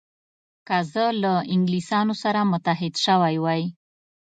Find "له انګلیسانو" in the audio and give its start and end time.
1.21-2.13